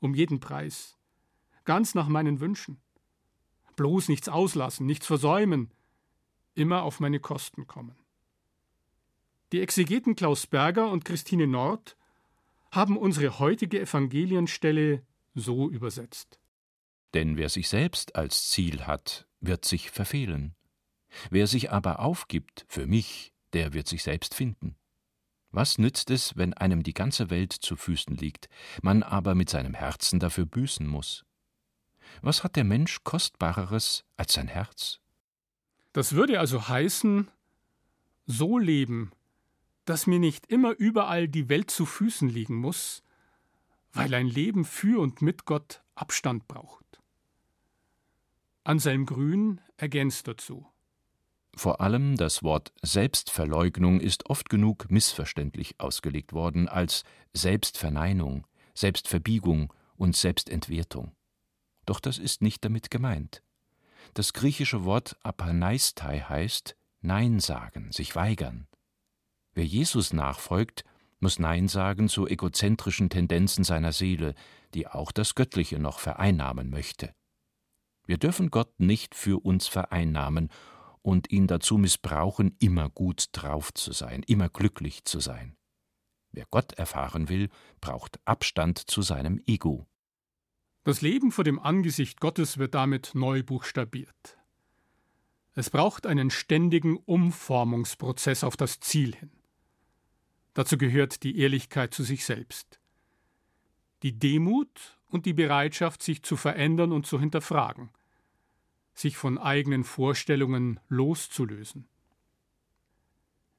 Um 0.00 0.14
jeden 0.14 0.40
Preis, 0.40 0.96
ganz 1.64 1.94
nach 1.94 2.08
meinen 2.08 2.40
Wünschen. 2.40 2.80
Bloß 3.76 4.08
nichts 4.08 4.28
auslassen, 4.28 4.86
nichts 4.86 5.06
versäumen, 5.06 5.70
immer 6.54 6.82
auf 6.82 7.00
meine 7.00 7.20
Kosten 7.20 7.66
kommen. 7.66 7.96
Die 9.52 9.60
Exegeten 9.60 10.14
Klaus 10.14 10.46
Berger 10.46 10.90
und 10.90 11.04
Christine 11.04 11.46
Nord 11.46 11.96
haben 12.70 12.96
unsere 12.96 13.38
heutige 13.38 13.80
Evangelienstelle 13.80 15.02
so 15.34 15.68
übersetzt. 15.68 16.37
Denn 17.14 17.36
wer 17.36 17.48
sich 17.48 17.68
selbst 17.68 18.16
als 18.16 18.48
Ziel 18.48 18.86
hat, 18.86 19.26
wird 19.40 19.64
sich 19.64 19.90
verfehlen. 19.90 20.54
Wer 21.30 21.46
sich 21.46 21.70
aber 21.70 22.00
aufgibt 22.00 22.66
für 22.68 22.86
mich, 22.86 23.32
der 23.52 23.72
wird 23.72 23.88
sich 23.88 24.02
selbst 24.02 24.34
finden. 24.34 24.76
Was 25.50 25.78
nützt 25.78 26.10
es, 26.10 26.36
wenn 26.36 26.52
einem 26.52 26.82
die 26.82 26.92
ganze 26.92 27.30
Welt 27.30 27.52
zu 27.52 27.76
Füßen 27.76 28.16
liegt, 28.16 28.48
man 28.82 29.02
aber 29.02 29.34
mit 29.34 29.48
seinem 29.48 29.74
Herzen 29.74 30.20
dafür 30.20 30.44
büßen 30.44 30.86
muss? 30.86 31.24
Was 32.20 32.44
hat 32.44 32.56
der 32.56 32.64
Mensch 32.64 32.98
Kostbareres 33.04 34.04
als 34.16 34.34
sein 34.34 34.48
Herz? 34.48 35.00
Das 35.92 36.12
würde 36.12 36.38
also 36.38 36.68
heißen, 36.68 37.28
so 38.26 38.58
leben, 38.58 39.12
dass 39.86 40.06
mir 40.06 40.18
nicht 40.18 40.46
immer 40.46 40.72
überall 40.72 41.28
die 41.28 41.48
Welt 41.48 41.70
zu 41.70 41.86
Füßen 41.86 42.28
liegen 42.28 42.56
muss, 42.56 43.02
weil 43.92 44.12
ein 44.12 44.26
Leben 44.26 44.66
für 44.66 45.00
und 45.00 45.22
mit 45.22 45.46
Gott 45.46 45.82
Abstand 45.94 46.46
braucht. 46.46 46.84
Anselm 48.68 49.06
Grün 49.06 49.62
ergänzt 49.78 50.28
dazu. 50.28 50.66
Vor 51.56 51.80
allem 51.80 52.18
das 52.18 52.42
Wort 52.42 52.70
Selbstverleugnung 52.82 53.98
ist 53.98 54.28
oft 54.28 54.50
genug 54.50 54.90
missverständlich 54.90 55.80
ausgelegt 55.80 56.34
worden 56.34 56.68
als 56.68 57.04
Selbstverneinung, 57.32 58.46
Selbstverbiegung 58.74 59.72
und 59.96 60.16
Selbstentwertung. 60.16 61.12
Doch 61.86 61.98
das 61.98 62.18
ist 62.18 62.42
nicht 62.42 62.62
damit 62.62 62.90
gemeint. 62.90 63.42
Das 64.12 64.34
griechische 64.34 64.84
Wort 64.84 65.16
Apanaistai 65.22 66.20
heißt 66.28 66.76
Nein 67.00 67.40
sagen, 67.40 67.90
sich 67.90 68.14
weigern. 68.16 68.68
Wer 69.54 69.64
Jesus 69.64 70.12
nachfolgt, 70.12 70.84
muss 71.20 71.38
Nein 71.38 71.68
sagen 71.68 72.10
zu 72.10 72.28
egozentrischen 72.28 73.08
Tendenzen 73.08 73.64
seiner 73.64 73.92
Seele, 73.92 74.34
die 74.74 74.86
auch 74.86 75.10
das 75.10 75.34
Göttliche 75.34 75.78
noch 75.78 76.00
vereinnahmen 76.00 76.68
möchte. 76.68 77.14
Wir 78.08 78.16
dürfen 78.16 78.50
Gott 78.50 78.80
nicht 78.80 79.14
für 79.14 79.44
uns 79.44 79.66
vereinnahmen 79.66 80.48
und 81.02 81.30
ihn 81.30 81.46
dazu 81.46 81.76
missbrauchen, 81.76 82.56
immer 82.58 82.88
gut 82.88 83.26
drauf 83.32 83.74
zu 83.74 83.92
sein, 83.92 84.22
immer 84.26 84.48
glücklich 84.48 85.04
zu 85.04 85.20
sein. 85.20 85.58
Wer 86.32 86.46
Gott 86.50 86.72
erfahren 86.72 87.28
will, 87.28 87.50
braucht 87.82 88.18
Abstand 88.24 88.78
zu 88.78 89.02
seinem 89.02 89.42
Ego. 89.44 89.86
Das 90.84 91.02
Leben 91.02 91.30
vor 91.32 91.44
dem 91.44 91.58
Angesicht 91.58 92.18
Gottes 92.18 92.56
wird 92.56 92.74
damit 92.74 93.10
neu 93.12 93.42
buchstabiert. 93.42 94.38
Es 95.52 95.68
braucht 95.68 96.06
einen 96.06 96.30
ständigen 96.30 96.96
Umformungsprozess 96.96 98.42
auf 98.42 98.56
das 98.56 98.80
Ziel 98.80 99.16
hin. 99.16 99.32
Dazu 100.54 100.78
gehört 100.78 101.24
die 101.24 101.38
Ehrlichkeit 101.38 101.92
zu 101.92 102.04
sich 102.04 102.24
selbst, 102.24 102.80
die 104.02 104.18
Demut 104.18 104.98
und 105.08 105.26
die 105.26 105.34
Bereitschaft, 105.34 106.02
sich 106.02 106.22
zu 106.22 106.36
verändern 106.36 106.92
und 106.92 107.06
zu 107.06 107.20
hinterfragen, 107.20 107.90
sich 108.98 109.16
von 109.16 109.38
eigenen 109.38 109.84
Vorstellungen 109.84 110.80
loszulösen. 110.88 111.86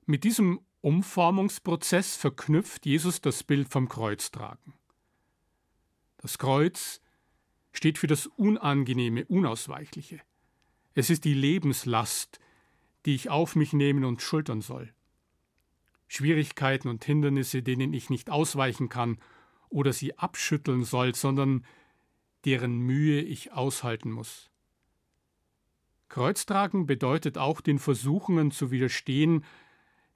Mit 0.06 0.24
diesem 0.24 0.60
Umformungsprozess 0.82 2.16
verknüpft 2.16 2.86
Jesus 2.86 3.22
das 3.22 3.44
Bild 3.44 3.70
vom 3.70 3.88
Kreuztragen. 3.88 4.74
Das 6.18 6.38
Kreuz 6.38 7.02
steht 7.72 7.98
für 7.98 8.08
das 8.08 8.28
Unangenehme, 8.28 9.26
Unausweichliche. 9.26 10.20
Es 10.94 11.10
ist 11.10 11.24
die 11.24 11.34
Lebenslast, 11.34 12.40
die 13.06 13.16
ich 13.16 13.30
auf 13.30 13.56
mich 13.56 13.72
nehmen 13.72 14.04
und 14.04 14.22
schultern 14.22 14.62
soll. 14.62 14.94
Schwierigkeiten 16.08 16.90
und 16.90 17.06
Hindernisse, 17.06 17.62
denen 17.62 17.94
ich 17.94 18.10
nicht 18.10 18.30
ausweichen 18.30 18.90
kann 18.90 19.20
oder 19.70 19.94
sie 19.94 20.18
abschütteln 20.18 20.84
soll, 20.84 21.16
sondern 21.16 21.66
deren 22.46 22.80
Mühe 22.80 23.22
ich 23.22 23.54
aushalten 23.54 24.12
muss. 24.12 24.49
Kreuztragen 26.10 26.88
bedeutet 26.88 27.38
auch 27.38 27.62
den 27.62 27.80
Versuchungen 27.80 28.52
zu 28.52 28.72
widerstehen, 28.72 29.46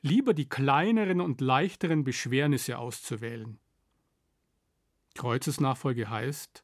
lieber 0.02 0.34
die 0.34 0.50
kleineren 0.50 1.22
und 1.22 1.40
leichteren 1.40 2.04
Beschwernisse 2.04 2.78
auszuwählen. 2.78 3.60
Kreuzesnachfolge 5.14 6.10
heißt, 6.10 6.64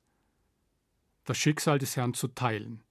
das 1.26 1.38
Schicksal 1.38 1.78
des 1.78 1.96
Herrn 1.96 2.16
zu 2.16 2.28
teilen, 2.30 2.84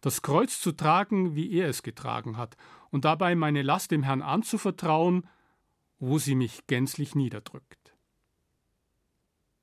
das 0.00 0.22
Kreuz 0.22 0.60
zu 0.60 0.72
tragen, 0.72 1.34
wie 1.34 1.52
er 1.52 1.68
es 1.68 1.82
getragen 1.82 2.36
hat, 2.36 2.56
und 2.90 3.04
dabei 3.04 3.34
meine 3.34 3.62
Last 3.62 3.90
dem 3.90 4.04
Herrn 4.04 4.22
anzuvertrauen, 4.22 5.28
wo 5.98 6.18
sie 6.18 6.36
mich 6.36 6.66
gänzlich 6.68 7.14
niederdrückt. 7.16 7.94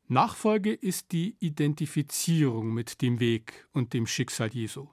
Nachfolge 0.07 0.73
ist 0.73 1.11
die 1.13 1.37
Identifizierung 1.39 2.73
mit 2.73 3.01
dem 3.01 3.19
Weg 3.19 3.67
und 3.71 3.93
dem 3.93 4.07
Schicksal 4.07 4.49
Jesu. 4.49 4.89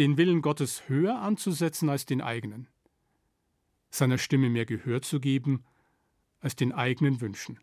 Den 0.00 0.16
Willen 0.16 0.40
Gottes 0.40 0.88
höher 0.88 1.20
anzusetzen 1.20 1.90
als 1.90 2.06
den 2.06 2.22
eigenen. 2.22 2.68
Seiner 3.90 4.16
Stimme 4.16 4.48
mehr 4.48 4.64
Gehör 4.64 5.02
zu 5.02 5.20
geben 5.20 5.62
als 6.40 6.56
den 6.56 6.72
eigenen 6.72 7.20
Wünschen. 7.20 7.60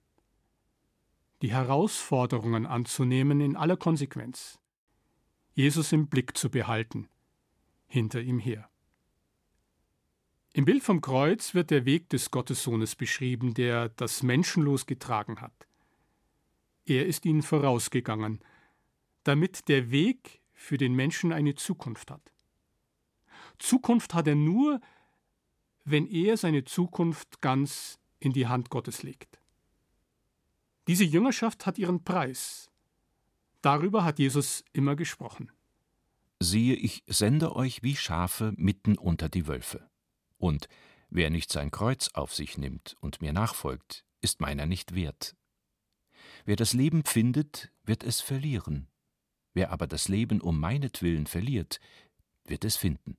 Die 1.41 1.50
Herausforderungen 1.50 2.67
anzunehmen 2.67 3.41
in 3.41 3.56
aller 3.56 3.75
Konsequenz 3.75 4.60
Jesus 5.53 5.91
im 5.91 6.10
Blick 6.10 6.38
zu 6.38 6.51
behalten, 6.51 7.10
hinter 7.88 8.22
ihm 8.22 8.38
her. 8.38 8.70
Im 10.53 10.65
Bild 10.65 10.84
vom 10.84 11.01
Kreuz 11.01 11.56
wird 11.56 11.72
der 11.72 11.86
Weg 11.86 12.08
des 12.10 12.29
Gottessohnes 12.29 12.96
beschrieben, 12.96 13.56
der 13.56 13.89
das 13.89 14.22
Menschenlos 14.22 14.86
getragen 14.86 15.41
hat. 15.41 15.67
Er 16.86 17.08
ist 17.08 17.25
ihnen 17.25 17.41
vorausgegangen, 17.41 18.44
damit 19.24 19.67
der 19.70 19.89
Weg 19.89 20.37
für 20.58 20.78
den 20.78 20.96
Menschen 20.96 21.32
eine 21.32 21.56
Zukunft 21.56 22.12
hat. 22.12 22.34
Zukunft 23.60 24.14
hat 24.16 24.28
er 24.28 24.36
nur, 24.36 24.82
wenn 25.86 26.08
er 26.08 26.36
seine 26.36 26.66
Zukunft 26.66 27.42
ganz 27.42 28.00
in 28.20 28.34
die 28.34 28.48
Hand 28.48 28.70
Gottes 28.70 29.04
legt. 29.04 29.40
Diese 30.88 31.04
Jüngerschaft 31.04 31.66
hat 31.66 31.78
ihren 31.78 32.04
Preis. 32.04 32.70
Darüber 33.62 34.04
hat 34.04 34.20
Jesus 34.20 34.66
immer 34.74 34.96
gesprochen. 34.96 35.52
Siehe, 36.40 36.76
ich 36.76 37.04
sende 37.08 37.56
euch 37.56 37.84
wie 37.84 37.96
Schafe 37.96 38.54
mitten 38.58 38.98
unter 38.98 39.30
die 39.30 39.48
Wölfe. 39.48 39.90
Und 40.38 40.68
wer 41.10 41.30
nicht 41.30 41.52
sein 41.52 41.72
Kreuz 41.72 42.10
auf 42.14 42.34
sich 42.34 42.58
nimmt 42.58 42.96
und 43.00 43.22
mir 43.22 43.32
nachfolgt, 43.32 44.06
ist 44.22 44.42
meiner 44.42 44.66
nicht 44.66 44.96
wert. 44.96 45.36
Wer 46.46 46.56
das 46.56 46.74
Leben 46.74 47.04
findet, 47.04 47.72
wird 47.84 48.04
es 48.04 48.22
verlieren. 48.22 48.88
Wer 49.58 49.72
aber 49.72 49.88
das 49.88 50.08
Leben 50.08 50.40
um 50.40 50.60
meinetwillen 50.60 51.26
verliert, 51.26 51.80
wird 52.46 52.64
es 52.64 52.78
finden. 52.78 53.18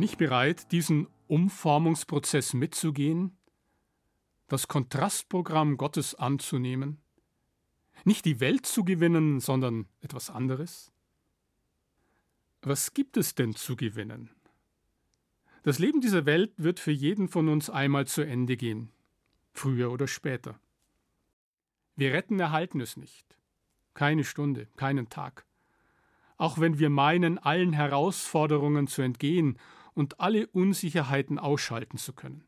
Bin 0.00 0.08
ich 0.08 0.16
bereit, 0.16 0.72
diesen 0.72 1.08
Umformungsprozess 1.26 2.54
mitzugehen, 2.54 3.36
das 4.48 4.66
Kontrastprogramm 4.66 5.76
Gottes 5.76 6.14
anzunehmen, 6.14 7.02
nicht 8.06 8.24
die 8.24 8.40
Welt 8.40 8.64
zu 8.64 8.82
gewinnen, 8.86 9.40
sondern 9.40 9.90
etwas 10.00 10.30
anderes? 10.30 10.90
Was 12.62 12.94
gibt 12.94 13.18
es 13.18 13.34
denn 13.34 13.54
zu 13.54 13.76
gewinnen? 13.76 14.30
Das 15.64 15.78
Leben 15.78 16.00
dieser 16.00 16.24
Welt 16.24 16.54
wird 16.56 16.80
für 16.80 16.92
jeden 16.92 17.28
von 17.28 17.50
uns 17.50 17.68
einmal 17.68 18.06
zu 18.06 18.22
Ende 18.22 18.56
gehen, 18.56 18.90
früher 19.52 19.92
oder 19.92 20.08
später. 20.08 20.58
Wir 21.96 22.14
retten 22.14 22.40
erhalten 22.40 22.80
es 22.80 22.96
nicht. 22.96 23.36
Keine 23.92 24.24
Stunde, 24.24 24.66
keinen 24.76 25.10
Tag. 25.10 25.44
Auch 26.38 26.58
wenn 26.58 26.78
wir 26.78 26.88
meinen, 26.88 27.36
allen 27.36 27.74
Herausforderungen 27.74 28.86
zu 28.86 29.02
entgehen 29.02 29.58
und 29.94 30.20
alle 30.20 30.46
Unsicherheiten 30.48 31.38
ausschalten 31.38 31.98
zu 31.98 32.12
können. 32.12 32.44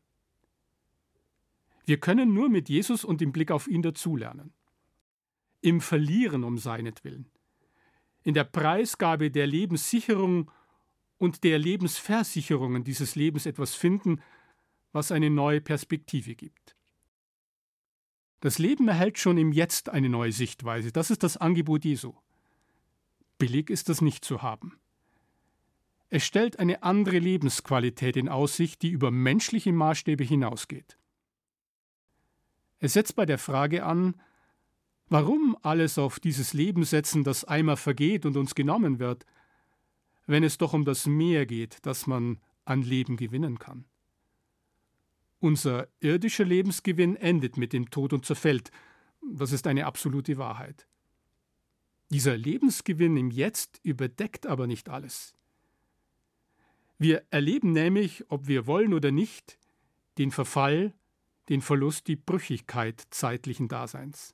Wir 1.85 1.99
können 1.99 2.33
nur 2.33 2.49
mit 2.49 2.69
Jesus 2.69 3.03
und 3.03 3.21
im 3.21 3.31
Blick 3.31 3.51
auf 3.51 3.67
ihn 3.67 3.81
dazulernen. 3.81 4.53
Im 5.61 5.81
Verlieren 5.81 6.43
um 6.43 6.57
seinetwillen. 6.57 7.29
In 8.23 8.33
der 8.33 8.45
Preisgabe 8.45 9.31
der 9.31 9.47
Lebenssicherung 9.47 10.49
und 11.17 11.43
der 11.43 11.59
Lebensversicherungen 11.59 12.83
dieses 12.83 13.15
Lebens 13.15 13.45
etwas 13.45 13.75
finden, 13.75 14.21
was 14.93 15.11
eine 15.11 15.29
neue 15.29 15.61
Perspektive 15.61 16.35
gibt. 16.35 16.77
Das 18.39 18.59
Leben 18.59 18.87
erhält 18.87 19.19
schon 19.19 19.37
im 19.37 19.51
Jetzt 19.51 19.89
eine 19.89 20.09
neue 20.09 20.31
Sichtweise. 20.31 20.91
Das 20.91 21.11
ist 21.11 21.23
das 21.23 21.37
Angebot 21.37 21.85
Jesu. 21.85 22.13
Billig 23.37 23.69
ist 23.69 23.89
das 23.89 24.01
nicht 24.01 24.23
zu 24.25 24.41
haben. 24.41 24.77
Es 26.15 26.23
stellt 26.23 26.59
eine 26.59 26.83
andere 26.83 27.17
Lebensqualität 27.17 28.17
in 28.17 28.29
Aussicht, 28.29 28.83
die 28.83 28.91
über 28.91 29.09
menschliche 29.09 29.73
Maßstäbe 29.73 30.23
hinausgeht. 30.23 30.99
Es 32.77 32.93
setzt 32.93 33.15
bei 33.15 33.25
der 33.25 33.39
Frage 33.39 33.83
an, 33.83 34.21
warum 35.09 35.57
alles 35.63 35.97
auf 35.97 36.19
dieses 36.19 36.53
Leben 36.53 36.83
setzen, 36.83 37.23
das 37.23 37.45
einmal 37.45 37.77
vergeht 37.77 38.27
und 38.27 38.37
uns 38.37 38.53
genommen 38.53 38.99
wird, 38.99 39.25
wenn 40.27 40.43
es 40.43 40.59
doch 40.59 40.73
um 40.73 40.85
das 40.85 41.07
Mehr 41.07 41.47
geht, 41.47 41.79
das 41.81 42.05
man 42.05 42.39
an 42.63 42.83
Leben 42.83 43.17
gewinnen 43.17 43.57
kann. 43.57 43.85
Unser 45.39 45.87
irdischer 45.99 46.45
Lebensgewinn 46.45 47.15
endet 47.15 47.57
mit 47.57 47.73
dem 47.73 47.89
Tod 47.89 48.13
und 48.13 48.23
zerfällt. 48.23 48.69
Das 49.31 49.51
ist 49.51 49.65
eine 49.65 49.87
absolute 49.87 50.37
Wahrheit. 50.37 50.85
Dieser 52.11 52.37
Lebensgewinn 52.37 53.17
im 53.17 53.31
Jetzt 53.31 53.79
überdeckt 53.81 54.45
aber 54.45 54.67
nicht 54.67 54.89
alles. 54.89 55.33
Wir 57.03 57.25
erleben 57.31 57.73
nämlich, 57.73 58.23
ob 58.29 58.47
wir 58.47 58.65
wollen 58.65 58.93
oder 58.93 59.11
nicht, 59.11 59.59
den 60.17 60.31
Verfall, 60.31 60.93
den 61.49 61.59
Verlust, 61.59 62.07
die 62.07 62.15
Brüchigkeit 62.15 63.03
zeitlichen 63.09 63.67
Daseins. 63.67 64.33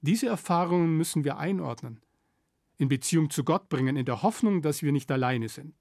Diese 0.00 0.28
Erfahrungen 0.28 0.96
müssen 0.96 1.24
wir 1.24 1.36
einordnen, 1.36 2.00
in 2.76 2.86
Beziehung 2.86 3.30
zu 3.30 3.42
Gott 3.42 3.68
bringen, 3.68 3.96
in 3.96 4.06
der 4.06 4.22
Hoffnung, 4.22 4.62
dass 4.62 4.84
wir 4.84 4.92
nicht 4.92 5.10
alleine 5.10 5.48
sind. 5.48 5.74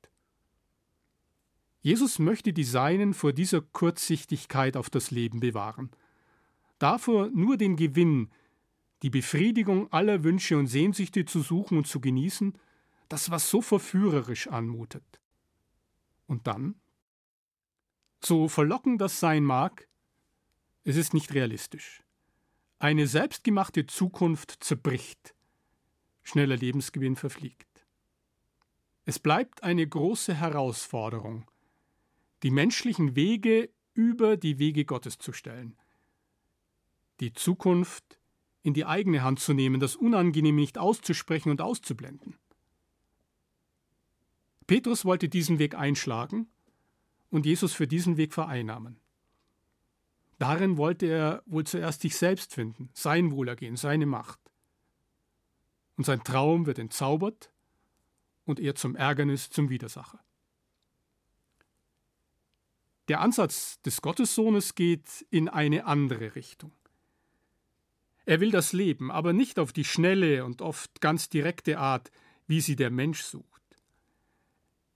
Jesus 1.82 2.18
möchte 2.18 2.52
die 2.52 2.64
Seinen 2.64 3.14
vor 3.14 3.32
dieser 3.32 3.62
Kurzsichtigkeit 3.62 4.76
auf 4.76 4.90
das 4.90 5.12
Leben 5.12 5.40
bewahren, 5.40 5.92
davor 6.80 7.30
nur 7.30 7.58
den 7.58 7.76
Gewinn, 7.76 8.32
die 9.04 9.12
Befriedigung 9.12 9.94
aller 9.94 10.24
Wünsche 10.24 10.58
und 10.58 10.66
Sehnsüchte 10.66 11.26
zu 11.26 11.42
suchen 11.42 11.78
und 11.78 11.86
zu 11.86 12.02
genießen, 12.02 12.58
das 13.08 13.30
was 13.30 13.52
so 13.52 13.62
verführerisch 13.62 14.48
anmutet. 14.48 15.04
Und 16.28 16.48
dann? 16.48 16.76
So 18.24 18.48
verlockend 18.48 19.02
das 19.02 19.20
sein 19.20 19.44
mag, 19.44 19.88
es 20.84 20.96
ist 20.96 21.14
nicht 21.14 21.34
realistisch. 21.34 22.04
Eine 22.80 23.08
selbstgemachte 23.08 23.88
Zukunft 23.88 24.64
zerbricht, 24.64 25.34
schneller 26.24 26.56
Lebensgewinn 26.56 27.16
verfliegt. 27.16 27.86
Es 29.06 29.20
bleibt 29.20 29.64
eine 29.64 29.88
große 29.88 30.34
Herausforderung, 30.34 31.50
die 32.44 32.52
menschlichen 32.52 33.16
Wege 33.16 33.70
über 33.94 34.38
die 34.38 34.60
Wege 34.60 34.86
Gottes 34.86 35.18
zu 35.18 35.34
stellen, 35.34 35.76
die 37.20 37.34
Zukunft 37.34 38.20
in 38.62 38.74
die 38.74 38.86
eigene 38.86 39.24
Hand 39.24 39.40
zu 39.40 39.54
nehmen, 39.54 39.80
das 39.80 39.96
Unangenehme 39.96 40.60
nicht 40.60 40.78
auszusprechen 40.78 41.50
und 41.50 41.62
auszublenden. 41.62 42.38
Petrus 44.68 45.06
wollte 45.06 45.30
diesen 45.30 45.60
Weg 45.60 45.76
einschlagen 45.76 46.48
und 47.30 47.46
Jesus 47.46 47.74
für 47.74 47.88
diesen 47.88 48.18
Weg 48.18 48.34
vereinnahmen. 48.34 49.00
Darin 50.40 50.78
wollte 50.78 51.08
er 51.08 51.42
wohl 51.46 51.66
zuerst 51.66 52.02
sich 52.02 52.16
selbst 52.16 52.54
finden, 52.54 52.90
sein 52.94 53.32
Wohlergehen, 53.32 53.76
seine 53.76 54.06
Macht. 54.06 54.40
Und 55.96 56.06
sein 56.06 56.24
Traum 56.24 56.68
wird 56.68 56.78
entzaubert 56.78 57.52
und 58.46 58.60
er 58.60 58.76
zum 58.76 58.96
Ärgernis, 58.96 59.50
zum 59.50 59.70
Widersacher. 59.70 60.20
Der 63.08 63.22
Ansatz 63.22 63.82
des 63.82 64.02
Gottessohnes 64.02 64.76
geht 64.76 65.26
in 65.30 65.48
eine 65.48 65.86
andere 65.86 66.36
Richtung. 66.36 66.74
Er 68.26 68.42
will 68.42 68.52
das 68.52 68.74
Leben, 68.74 69.10
aber 69.12 69.32
nicht 69.32 69.58
auf 69.58 69.72
die 69.72 69.86
schnelle 69.86 70.44
und 70.44 70.62
oft 70.62 71.00
ganz 71.00 71.30
direkte 71.30 71.80
Art, 71.80 72.12
wie 72.46 72.60
sie 72.60 72.76
der 72.76 72.92
Mensch 72.92 73.22
sucht. 73.22 73.57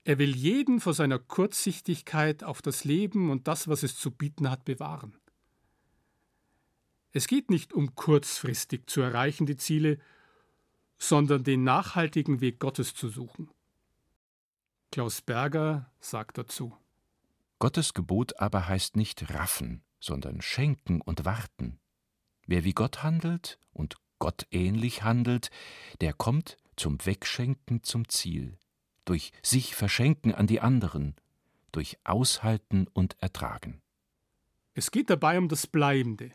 Er 0.04 0.18
will 0.18 0.34
jeden 0.34 0.80
vor 0.80 0.94
seiner 0.94 1.18
Kurzsichtigkeit 1.18 2.42
auf 2.42 2.60
das 2.60 2.84
Leben 2.84 3.30
und 3.30 3.46
das, 3.46 3.68
was 3.68 3.84
es 3.84 3.96
zu 3.96 4.10
bieten 4.10 4.50
hat, 4.50 4.64
bewahren. 4.64 5.16
Es 7.12 7.28
geht 7.28 7.50
nicht 7.50 7.72
um 7.72 7.94
kurzfristig 7.94 8.88
zu 8.88 9.00
erreichende 9.00 9.56
Ziele, 9.56 9.98
sondern 10.98 11.44
den 11.44 11.62
nachhaltigen 11.62 12.40
Weg 12.40 12.58
Gottes 12.58 12.94
zu 12.94 13.08
suchen. 13.08 13.50
Klaus 14.90 15.22
Berger 15.22 15.90
sagt 16.00 16.38
dazu 16.38 16.76
Gottes 17.58 17.94
Gebot 17.94 18.40
aber 18.40 18.66
heißt 18.66 18.96
nicht 18.96 19.30
raffen, 19.30 19.84
sondern 20.00 20.42
schenken 20.42 21.00
und 21.00 21.24
warten. 21.24 21.78
Wer 22.46 22.64
wie 22.64 22.72
Gott 22.72 23.04
handelt 23.04 23.60
und 23.72 23.96
Gott 24.18 24.46
ähnlich 24.50 25.04
handelt, 25.04 25.50
der 26.00 26.12
kommt 26.12 26.56
zum 26.76 27.04
Wegschenken 27.04 27.84
zum 27.84 28.08
Ziel 28.08 28.58
durch 29.04 29.32
sich 29.42 29.74
verschenken 29.74 30.34
an 30.34 30.46
die 30.46 30.60
anderen, 30.60 31.14
durch 31.72 31.98
Aushalten 32.04 32.86
und 32.92 33.16
Ertragen. 33.20 33.82
Es 34.74 34.90
geht 34.90 35.10
dabei 35.10 35.38
um 35.38 35.48
das 35.48 35.66
Bleibende, 35.66 36.32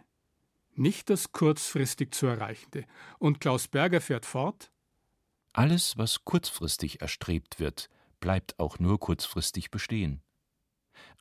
nicht 0.78 1.10
das 1.10 1.32
kurzfristig 1.32 2.14
zu 2.14 2.28
Erreichende. 2.28 2.86
Und 3.18 3.42
Klaus 3.42 3.68
Berger 3.68 4.00
fährt 4.00 4.26
fort 4.26 4.72
Alles, 5.54 5.98
was 5.98 6.24
kurzfristig 6.24 7.02
erstrebt 7.02 7.60
wird, 7.60 7.90
bleibt 8.20 8.60
auch 8.60 8.78
nur 8.78 9.00
kurzfristig 9.00 9.72
bestehen. 9.72 10.22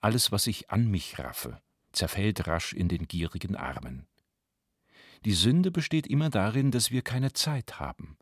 Alles, 0.01 0.31
was 0.31 0.47
ich 0.47 0.71
an 0.71 0.91
mich 0.91 1.19
raffe, 1.19 1.61
zerfällt 1.93 2.47
rasch 2.47 2.75
in 2.75 2.89
den 2.89 3.09
gierigen 3.09 3.57
Armen. 3.57 4.07
Die 5.25 5.33
Sünde 5.33 5.71
besteht 5.71 6.07
immer 6.07 6.29
darin, 6.29 6.71
dass 6.71 6.91
wir 6.91 7.03
keine 7.03 7.33
Zeit 7.33 7.81
haben. 7.81 8.19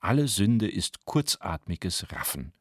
Alle 0.00 0.28
Sünde 0.28 0.70
ist 0.70 1.06
kurzatmiges 1.06 2.12
Raffen. 2.12 2.52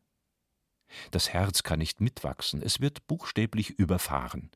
Das 1.12 1.32
Herz 1.32 1.64
kann 1.64 1.80
nicht 1.80 2.02
mitwachsen, 2.02 2.62
es 2.62 2.80
wird 2.80 3.08
buchstäblich 3.08 3.72
überfahren. 3.72 4.52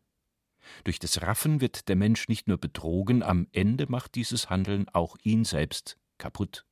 Durch 0.84 1.00
das 1.00 1.22
Raffen 1.22 1.62
wird 1.62 1.88
der 1.88 1.96
Mensch 1.96 2.28
nicht 2.28 2.48
nur 2.48 2.58
betrogen, 2.58 3.24
am 3.24 3.48
Ende 3.52 3.88
macht 3.90 4.16
dieses 4.16 4.50
Handeln 4.50 4.90
auch 4.90 5.18
ihn 5.24 5.46
selbst 5.46 5.98
kaputt. 6.18 6.66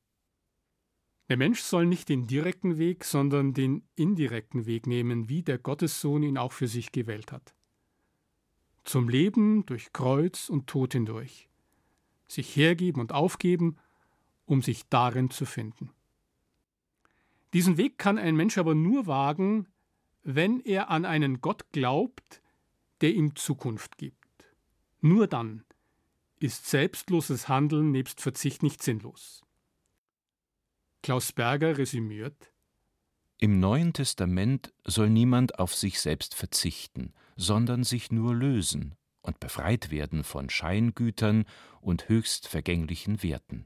Der 1.30 1.38
Mensch 1.38 1.62
soll 1.62 1.88
nicht 1.88 2.10
den 2.10 2.28
direkten 2.28 2.78
Weg, 2.78 3.04
sondern 3.04 3.54
den 3.54 3.88
indirekten 3.96 4.68
Weg 4.68 4.86
nehmen, 4.86 5.28
wie 5.28 5.42
der 5.42 5.58
Gottessohn 5.58 6.22
ihn 6.22 6.38
auch 6.38 6.52
für 6.52 6.68
sich 6.68 6.92
gewählt 6.92 7.32
hat. 7.32 7.56
Zum 8.84 9.10
Leben 9.10 9.66
durch 9.66 9.92
Kreuz 9.92 10.50
und 10.50 10.68
Tod 10.68 10.94
hindurch. 10.94 11.50
Sich 12.28 12.56
hergeben 12.56 13.02
und 13.02 13.12
aufgeben, 13.12 13.78
um 14.46 14.62
sich 14.62 14.88
darin 14.90 15.32
zu 15.32 15.46
finden. 15.46 15.90
Diesen 17.56 17.78
Weg 17.78 17.98
kann 17.98 18.18
ein 18.18 18.36
Mensch 18.36 18.58
aber 18.58 18.76
nur 18.76 19.08
wagen, 19.08 19.70
wenn 20.24 20.60
er 20.60 20.90
an 20.90 21.06
einen 21.06 21.40
Gott 21.40 21.72
glaubt, 21.72 22.42
der 23.00 23.14
ihm 23.14 23.38
Zukunft 23.38 23.98
gibt. 23.98 24.54
Nur 25.00 25.28
dann 25.28 25.64
ist 26.38 26.70
selbstloses 26.70 27.48
Handeln 27.48 27.92
nebst 27.92 28.20
Verzicht 28.20 28.62
nicht 28.62 28.84
sinnlos. 28.84 29.42
Klaus 31.02 31.32
Berger 31.32 31.78
resümiert 31.78 32.52
Im 33.38 33.62
Neuen 33.62 33.94
Testament 33.94 34.74
soll 34.84 35.10
niemand 35.10 35.58
auf 35.58 35.74
sich 35.74 36.02
selbst 36.02 36.36
verzichten, 36.36 37.14
sondern 37.38 37.86
sich 37.86 38.12
nur 38.12 38.36
lösen 38.36 38.96
und 39.22 39.40
befreit 39.40 39.92
werden 39.92 40.26
von 40.26 40.50
Scheingütern 40.50 41.46
und 41.80 42.10
höchst 42.10 42.50
vergänglichen 42.50 43.24
Werten. 43.24 43.66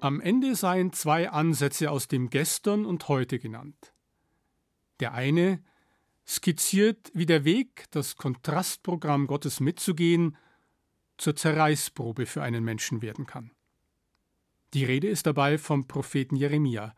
Am 0.00 0.20
Ende 0.20 0.54
seien 0.56 0.92
zwei 0.92 1.30
Ansätze 1.30 1.90
aus 1.90 2.08
dem 2.08 2.30
Gestern 2.30 2.86
und 2.86 3.08
Heute 3.08 3.38
genannt. 3.38 3.92
Der 5.00 5.12
eine 5.12 5.62
skizziert, 6.26 7.10
wie 7.12 7.26
der 7.26 7.44
Weg, 7.44 7.84
das 7.90 8.16
Kontrastprogramm 8.16 9.26
Gottes 9.26 9.60
mitzugehen, 9.60 10.36
zur 11.18 11.36
Zerreißprobe 11.36 12.24
für 12.24 12.42
einen 12.42 12.64
Menschen 12.64 13.02
werden 13.02 13.26
kann. 13.26 13.50
Die 14.72 14.84
Rede 14.84 15.08
ist 15.08 15.26
dabei 15.26 15.58
vom 15.58 15.86
Propheten 15.86 16.36
Jeremia, 16.36 16.94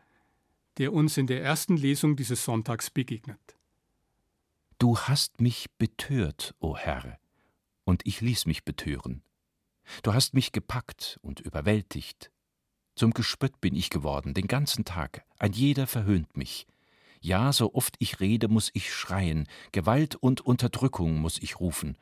der 0.77 0.93
uns 0.93 1.17
in 1.17 1.27
der 1.27 1.43
ersten 1.43 1.75
Lesung 1.75 2.15
dieses 2.15 2.45
Sonntags 2.45 2.89
begegnet. 2.89 3.57
Du 4.79 4.97
hast 4.97 5.41
mich 5.41 5.71
betört, 5.77 6.55
o 6.59 6.77
Herr, 6.77 7.19
und 7.83 8.05
ich 8.05 8.21
ließ 8.21 8.45
mich 8.45 8.63
betören. 8.63 9.23
Du 10.03 10.13
hast 10.13 10.33
mich 10.33 10.51
gepackt 10.51 11.19
und 11.21 11.41
überwältigt, 11.41 12.31
zum 12.95 13.11
Gespött 13.11 13.59
bin 13.59 13.75
ich 13.75 13.89
geworden, 13.89 14.33
den 14.33 14.47
ganzen 14.47 14.85
Tag. 14.85 15.25
Ein 15.39 15.53
jeder 15.53 15.87
verhöhnt 15.87 16.37
mich. 16.37 16.67
Ja, 17.21 17.53
so 17.53 17.73
oft 17.73 17.95
ich 17.99 18.19
rede, 18.19 18.47
muss 18.47 18.69
ich 18.73 18.93
schreien, 18.93 19.47
Gewalt 19.71 20.15
und 20.15 20.41
Unterdrückung 20.41 21.19
muss 21.19 21.37
ich 21.39 21.59
rufen. 21.59 21.97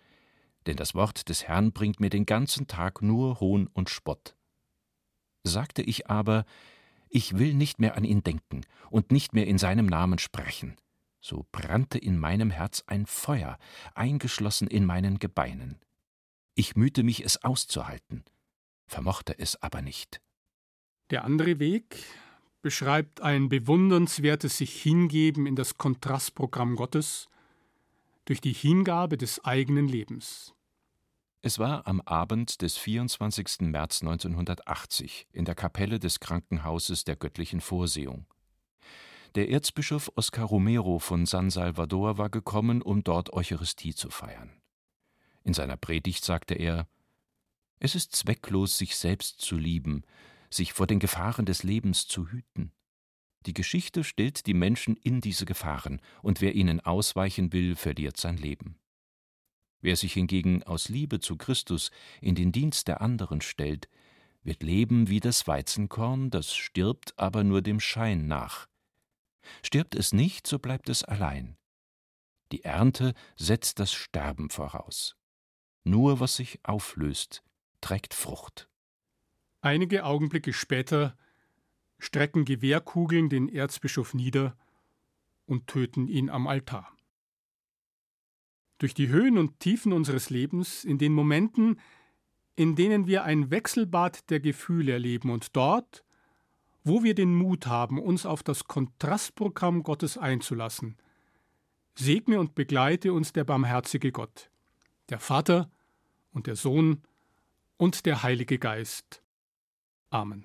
Denn 0.65 0.77
das 0.77 0.95
Wort 0.95 1.30
des 1.30 1.47
Herrn 1.47 1.71
bringt 1.71 1.99
mir 1.99 2.10
den 2.10 2.25
ganzen 2.25 2.67
Tag 2.67 3.01
nur 3.01 3.39
Hohn 3.39 3.67
und 3.67 3.89
Spott. 3.89 4.36
Sagte 5.43 5.82
ich 5.82 6.10
aber, 6.10 6.45
ich 7.10 7.38
will 7.38 7.54
nicht 7.54 7.80
mehr 7.80 7.95
an 7.97 8.04
ihn 8.04 8.23
denken 8.23 8.62
und 8.89 9.12
nicht 9.12 9.34
mehr 9.34 9.47
in 9.47 9.58
seinem 9.58 9.86
Namen 9.86 10.17
sprechen, 10.17 10.75
so 11.19 11.45
brannte 11.51 11.97
in 11.97 12.17
meinem 12.17 12.49
Herz 12.49 12.84
ein 12.88 13.06
Feuer, 13.06 13.58
eingeschlossen 13.93 14.67
in 14.67 14.86
meinen 14.86 15.19
Gebeinen. 15.19 15.80
Ich 16.56 16.75
mühte 16.75 17.04
mich, 17.04 17.23
es 17.23 17.43
auszuhalten, 17.43 18.23
vermochte 18.88 19.38
es 19.38 19.62
aber 19.62 19.82
nicht. 19.82 20.21
Der 21.12 21.26
andere 21.26 21.60
Weg 21.60 22.06
beschreibt 22.62 23.21
ein 23.21 23.50
bewundernswertes 23.50 24.58
sich 24.58 24.82
hingeben 24.82 25.45
in 25.45 25.58
das 25.58 25.78
Kontrastprogramm 25.78 26.78
Gottes 26.78 27.28
durch 28.24 28.39
die 28.39 28.54
Hingabe 28.54 29.17
des 29.17 29.43
eigenen 29.43 29.89
Lebens. 29.89 30.54
Es 31.41 31.60
war 31.60 31.86
am 31.86 32.00
Abend 32.02 32.62
des 32.62 32.78
24. 32.78 33.62
März 33.62 34.02
1980 34.04 35.28
in 35.34 35.43
der 35.43 35.56
Kapelle 35.56 36.00
des 36.00 36.21
Krankenhauses 36.21 37.04
der 37.04 37.17
Göttlichen 37.17 37.60
Vorsehung. 37.60 38.26
Der 39.36 39.50
Erzbischof 39.50 40.12
Oscar 40.15 40.45
Romero 40.45 41.00
von 41.00 41.26
San 41.26 41.50
Salvador 41.50 42.17
war 42.19 42.30
gekommen, 42.30 42.82
um 42.82 43.04
dort 43.04 43.34
Eucharistie 43.34 43.93
zu 43.93 44.10
feiern. 44.12 44.52
In 45.43 45.54
seiner 45.54 45.78
Predigt 45.78 46.24
sagte 46.24 46.54
er: 46.54 46.88
Es 47.80 47.95
ist 47.95 48.15
zwecklos, 48.15 48.78
sich 48.78 48.95
selbst 48.95 49.41
zu 49.41 49.58
lieben, 49.58 50.04
sich 50.51 50.73
vor 50.73 50.85
den 50.85 50.99
Gefahren 50.99 51.45
des 51.45 51.63
Lebens 51.63 52.07
zu 52.07 52.27
hüten. 52.27 52.71
Die 53.47 53.53
Geschichte 53.53 54.03
stellt 54.03 54.45
die 54.45 54.53
Menschen 54.53 54.95
in 54.97 55.21
diese 55.21 55.45
Gefahren, 55.45 56.01
und 56.21 56.41
wer 56.41 56.53
ihnen 56.53 56.79
ausweichen 56.79 57.53
will, 57.53 57.75
verliert 57.75 58.17
sein 58.17 58.37
Leben. 58.37 58.77
Wer 59.81 59.95
sich 59.95 60.13
hingegen 60.13 60.61
aus 60.63 60.89
Liebe 60.89 61.19
zu 61.19 61.37
Christus 61.37 61.89
in 62.21 62.35
den 62.35 62.51
Dienst 62.51 62.87
der 62.87 63.01
anderen 63.01 63.41
stellt, 63.41 63.89
wird 64.43 64.61
leben 64.61 65.09
wie 65.09 65.19
das 65.19 65.47
Weizenkorn, 65.47 66.29
das 66.29 66.53
stirbt 66.53 67.17
aber 67.17 67.43
nur 67.43 67.61
dem 67.61 67.79
Schein 67.79 68.27
nach. 68.27 68.67
Stirbt 69.63 69.95
es 69.95 70.13
nicht, 70.13 70.45
so 70.45 70.59
bleibt 70.59 70.89
es 70.89 71.03
allein. 71.03 71.57
Die 72.51 72.63
Ernte 72.63 73.13
setzt 73.37 73.79
das 73.79 73.91
Sterben 73.91 74.49
voraus. 74.49 75.15
Nur 75.83 76.19
was 76.19 76.35
sich 76.35 76.59
auflöst, 76.63 77.43
trägt 77.81 78.13
Frucht. 78.13 78.70
Einige 79.62 80.06
Augenblicke 80.06 80.54
später 80.54 81.15
strecken 82.00 82.45
Gewehrkugeln 82.45 83.30
den 83.30 83.47
Erzbischof 83.47 84.15
nieder 84.15 84.58
und 85.45 85.67
töten 85.67 86.08
ihn 86.08 86.32
am 86.32 86.47
Altar. 86.47 86.91
Durch 88.80 88.95
die 88.95 89.10
Höhen 89.10 89.38
und 89.38 89.60
Tiefen 89.60 89.93
unseres 89.93 90.32
Lebens, 90.32 90.84
in 90.84 90.97
den 90.97 91.13
Momenten, 91.13 91.80
in 92.56 92.76
denen 92.76 93.06
wir 93.06 93.24
ein 93.24 93.52
Wechselbad 93.52 94.32
der 94.32 94.39
Gefühle 94.39 94.93
erleben 94.93 95.30
und 95.30 95.56
dort, 95.56 96.04
wo 96.84 97.04
wir 97.04 97.13
den 97.13 97.36
Mut 97.36 97.67
haben, 97.67 98.00
uns 98.00 98.26
auf 98.26 98.41
das 98.41 98.63
Kontrastprogramm 98.63 99.84
Gottes 99.84 100.17
einzulassen, 100.17 100.97
segne 101.93 102.39
und 102.39 102.56
begleite 102.56 103.13
uns 103.13 103.34
der 103.34 103.43
barmherzige 103.43 104.12
Gott, 104.12 104.50
der 105.10 105.19
Vater 105.19 105.69
und 106.32 106.47
der 106.47 106.56
Sohn 106.56 107.04
und 107.78 108.08
der 108.08 108.24
Heilige 108.24 108.58
Geist. 108.58 109.21
Amen. 110.12 110.43